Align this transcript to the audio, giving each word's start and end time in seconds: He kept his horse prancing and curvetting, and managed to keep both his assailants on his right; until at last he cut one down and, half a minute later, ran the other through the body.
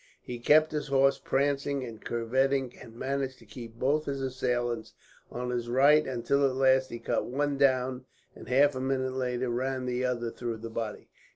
He 0.23 0.39
kept 0.39 0.71
his 0.71 0.87
horse 0.87 1.19
prancing 1.19 1.83
and 1.83 2.03
curvetting, 2.03 2.75
and 2.81 2.95
managed 2.95 3.37
to 3.37 3.45
keep 3.45 3.75
both 3.75 4.05
his 4.05 4.19
assailants 4.19 4.95
on 5.31 5.51
his 5.51 5.69
right; 5.69 6.07
until 6.07 6.43
at 6.49 6.55
last 6.55 6.89
he 6.89 6.97
cut 6.97 7.27
one 7.27 7.55
down 7.59 8.05
and, 8.35 8.49
half 8.49 8.73
a 8.73 8.81
minute 8.81 9.13
later, 9.13 9.51
ran 9.51 9.85
the 9.85 10.03
other 10.03 10.31
through 10.31 10.57
the 10.57 10.71
body. 10.71 11.11